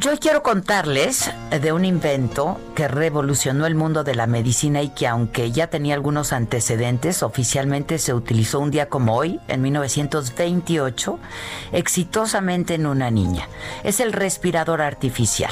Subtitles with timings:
[0.00, 5.08] Yo quiero contarles de un invento que revolucionó el mundo de la medicina y que
[5.08, 11.18] aunque ya tenía algunos antecedentes, oficialmente se utilizó un día como hoy, en 1928,
[11.72, 13.48] exitosamente en una niña.
[13.82, 15.50] Es el respirador artificial.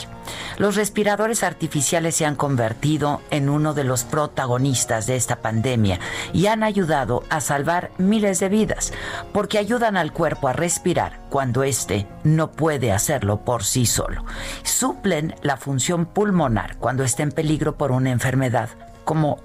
[0.59, 5.99] Los respiradores artificiales se han convertido en uno de los protagonistas de esta pandemia
[6.33, 8.93] y han ayudado a salvar miles de vidas,
[9.33, 14.25] porque ayudan al cuerpo a respirar cuando éste no puede hacerlo por sí solo.
[14.63, 18.71] Suplen la función pulmonar cuando está en peligro por una enfermedad
[19.05, 19.39] como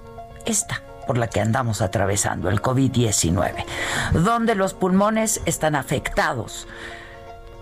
[0.44, 3.64] esta por la que andamos atravesando, el COVID-19,
[4.12, 6.68] donde los pulmones están afectados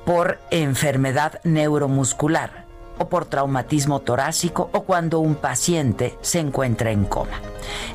[0.04, 2.69] por enfermedad neuromuscular
[3.00, 7.40] o por traumatismo torácico o cuando un paciente se encuentra en coma.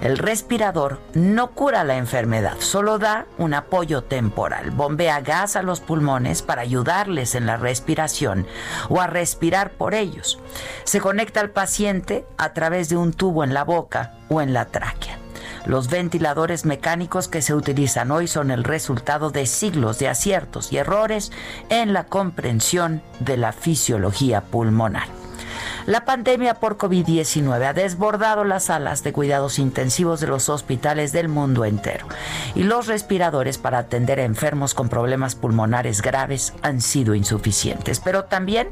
[0.01, 4.71] El respirador no cura la enfermedad, solo da un apoyo temporal.
[4.71, 8.47] Bombea gas a los pulmones para ayudarles en la respiración
[8.89, 10.39] o a respirar por ellos.
[10.85, 14.65] Se conecta al paciente a través de un tubo en la boca o en la
[14.65, 15.04] tráquea.
[15.65, 20.77] Los ventiladores mecánicos que se utilizan hoy son el resultado de siglos de aciertos y
[20.77, 21.31] errores
[21.69, 25.07] en la comprensión de la fisiología pulmonar.
[25.87, 31.29] La pandemia por COVID-19 ha desbordado las salas de cuidados intensivos de los hospitales del
[31.29, 32.07] mundo entero
[32.55, 38.25] y los respiradores para atender a enfermos con problemas pulmonares graves han sido insuficientes, pero
[38.25, 38.69] también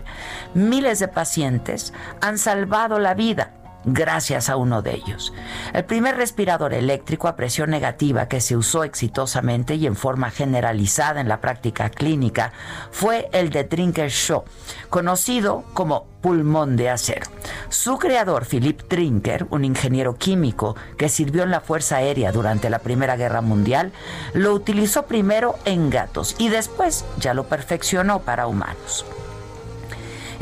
[0.53, 3.51] miles de pacientes han salvado la vida
[3.85, 5.33] gracias a uno de ellos.
[5.73, 11.21] El primer respirador eléctrico a presión negativa que se usó exitosamente y en forma generalizada
[11.21, 12.53] en la práctica clínica
[12.91, 14.43] fue el de Trinker Shaw,
[14.89, 17.27] conocido como pulmón de acero.
[17.69, 22.79] Su creador, Philip Trinker, un ingeniero químico que sirvió en la Fuerza Aérea durante la
[22.79, 23.91] Primera Guerra Mundial,
[24.33, 29.05] lo utilizó primero en gatos y después ya lo perfeccionó para humanos.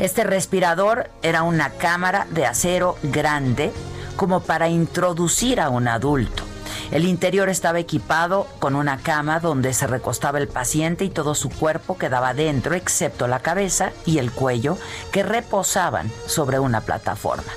[0.02, 3.70] Este respirador era una cámara de acero grande
[4.16, 6.42] como para introducir a un adulto.
[6.90, 11.50] El interior estaba equipado con una cama donde se recostaba el paciente y todo su
[11.50, 14.78] cuerpo quedaba dentro, excepto la cabeza y el cuello,
[15.10, 17.52] que reposaban sobre una plataforma.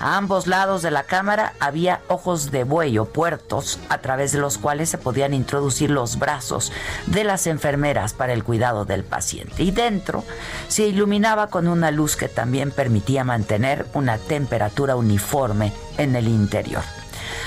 [0.00, 4.38] A ambos lados de la cámara había ojos de buey o puertos a través de
[4.38, 6.72] los cuales se podían introducir los brazos
[7.06, 9.62] de las enfermeras para el cuidado del paciente.
[9.62, 10.24] Y dentro
[10.68, 16.82] se iluminaba con una luz que también permitía mantener una temperatura uniforme en el interior.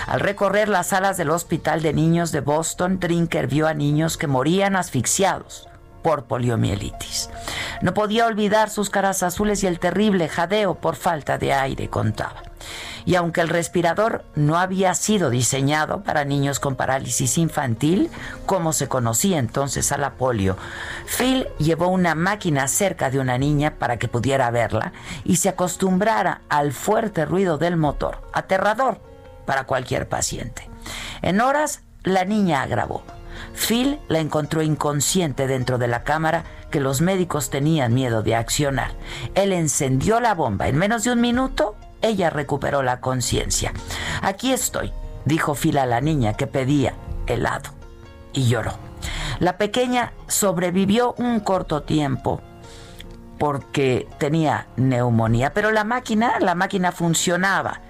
[0.08, 4.28] Al recorrer las salas del Hospital de Niños de Boston, Drinker vio a niños que
[4.28, 5.68] morían asfixiados
[6.02, 7.30] por poliomielitis.
[7.82, 12.44] No podía olvidar sus caras azules y el terrible jadeo por falta de aire, contaba.
[13.06, 18.10] Y aunque el respirador no había sido diseñado para niños con parálisis infantil,
[18.46, 20.58] como se conocía entonces a la polio,
[21.18, 24.94] Phil llevó una máquina cerca de una niña para que pudiera verla
[25.26, 29.13] y se acostumbrara al fuerte ruido del motor, aterrador
[29.46, 30.70] para cualquier paciente.
[31.22, 33.04] En horas, la niña agravó.
[33.54, 38.92] Phil la encontró inconsciente dentro de la cámara que los médicos tenían miedo de accionar.
[39.36, 40.68] Él encendió la bomba.
[40.68, 43.74] En menos de un minuto, ella recuperó la conciencia.
[44.22, 44.92] Aquí estoy,
[45.26, 46.94] dijo Phil a la niña que pedía
[47.28, 47.70] helado.
[48.34, 48.74] Y lloró.
[49.40, 52.42] La pequeña sobrevivió un corto tiempo
[53.38, 57.82] porque tenía neumonía, pero la máquina, la máquina funcionaba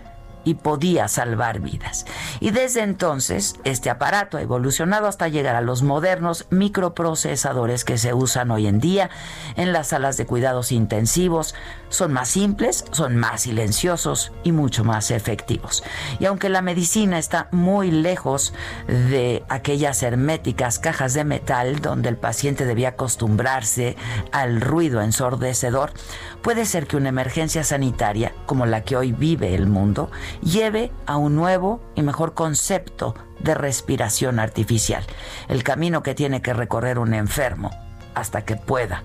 [0.44, 2.06] y podía salvar vidas.
[2.40, 8.14] Y desde entonces, este aparato ha evolucionado hasta llegar a los modernos microprocesadores que se
[8.14, 9.10] usan hoy en día
[9.56, 11.56] en las salas de cuidados intensivos.
[11.90, 15.84] Son más simples, son más silenciosos y mucho más efectivos.
[16.20, 18.54] Y aunque la medicina está muy lejos
[18.88, 23.96] de aquellas herméticas cajas de metal donde el paciente debía acostumbrarse
[24.32, 25.94] al ruido ensordecedor,
[26.42, 31.18] puede ser que una emergencia sanitaria como la que hoy vive el mundo lleve a
[31.18, 35.06] un nuevo y mejor concepto de respiración artificial,
[35.48, 37.72] el camino que tiene que recorrer un enfermo
[38.16, 39.04] hasta que pueda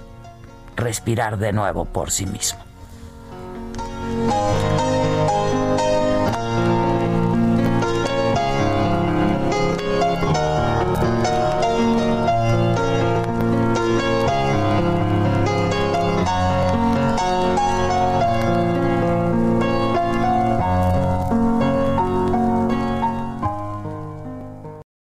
[0.77, 2.68] respirar de nuevo por sí mismo.